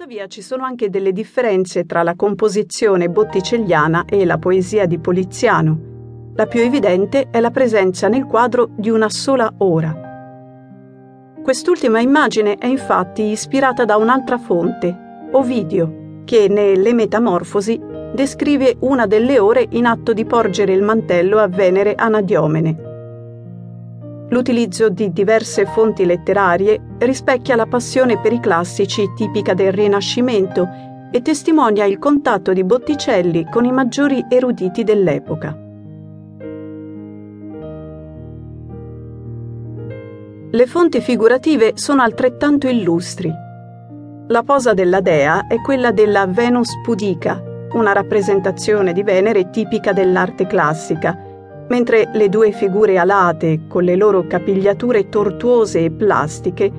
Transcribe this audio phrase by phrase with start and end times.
[0.00, 5.78] Tuttavia ci sono anche delle differenze tra la composizione botticelliana e la poesia di Poliziano.
[6.36, 9.94] La più evidente è la presenza nel quadro di una sola ora.
[11.42, 17.78] Quest'ultima immagine è infatti ispirata da un'altra fonte, Ovidio, che nelle Metamorfosi
[18.14, 22.89] descrive una delle ore in atto di porgere il mantello a Venere Anadiomene.
[24.30, 30.68] L'utilizzo di diverse fonti letterarie rispecchia la passione per i classici tipica del Rinascimento
[31.10, 35.58] e testimonia il contatto di Botticelli con i maggiori eruditi dell'epoca.
[40.52, 43.32] Le fonti figurative sono altrettanto illustri.
[44.28, 50.46] La posa della dea è quella della Venus pudica, una rappresentazione di Venere tipica dell'arte
[50.46, 51.29] classica,
[51.70, 56.70] mentre le due figure alate, con le loro capigliature tortuose e plastiche,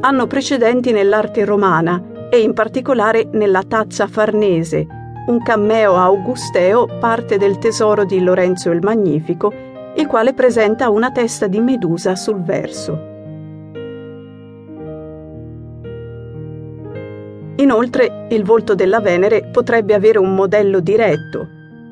[0.00, 4.86] hanno precedenti nell'arte romana e in particolare nella tazza farnese,
[5.26, 9.52] un cammeo augusteo parte del tesoro di Lorenzo il Magnifico,
[9.94, 13.16] il quale presenta una testa di Medusa sul verso.
[17.56, 21.48] Inoltre, il volto della Venere potrebbe avere un modello diretto.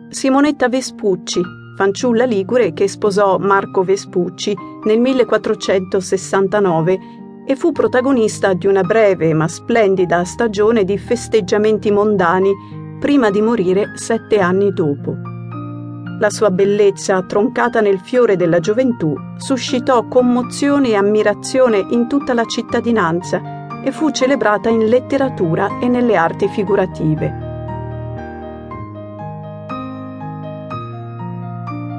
[0.09, 1.43] Simonetta Vespucci,
[1.77, 6.99] fanciulla ligure che sposò Marco Vespucci nel 1469
[7.47, 12.53] e fu protagonista di una breve ma splendida stagione di festeggiamenti mondani
[12.99, 15.15] prima di morire sette anni dopo.
[16.19, 22.47] La sua bellezza, troncata nel fiore della gioventù, suscitò commozione e ammirazione in tutta la
[22.47, 27.46] cittadinanza e fu celebrata in letteratura e nelle arti figurative.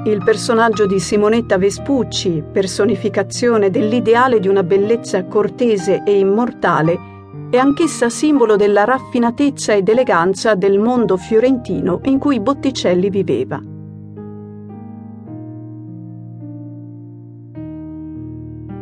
[0.08, 6.98] Il personaggio di Simonetta Vespucci, personificazione dell'ideale di una bellezza cortese e immortale,
[7.50, 13.60] è anch'essa simbolo della raffinatezza ed eleganza del mondo fiorentino in cui Botticelli viveva.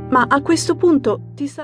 [0.09, 1.55] Ma a questo punto ti sarà